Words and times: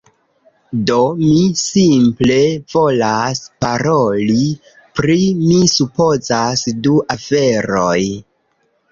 Do, 0.89 0.95
mi 1.17 1.41
simple 1.63 2.37
volas 2.75 3.41
paroli 3.65 4.45
pri... 5.01 5.17
mi 5.51 5.59
supozas 5.73 6.65
du 6.87 6.95
aferoj 7.17 7.99